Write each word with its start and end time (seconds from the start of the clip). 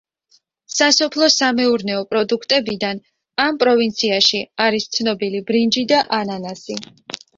სასოფლო-სამეურნეო 0.75 1.99
პროდუქტებიდან, 2.13 3.01
ამ 3.45 3.61
პროვინციაში 3.65 4.41
არის 4.69 4.89
ცნობილი 4.97 5.43
ბრინჯი 5.51 5.85
და 5.93 6.01
ანანასი. 6.23 6.81